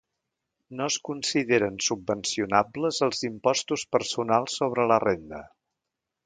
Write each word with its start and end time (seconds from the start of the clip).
No 0.77 0.85
es 0.91 0.95
consideren 1.09 1.77
subvencionables 1.87 3.03
els 3.09 3.21
impostos 3.29 3.85
personals 3.97 4.57
sobre 4.63 4.89
la 4.95 4.99
renda. 5.07 5.45